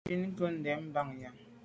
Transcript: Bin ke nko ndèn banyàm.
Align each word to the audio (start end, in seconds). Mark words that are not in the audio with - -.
Bin 0.09 0.21
ke 0.23 0.27
nko 0.31 0.45
ndèn 0.57 0.81
banyàm. 0.93 1.35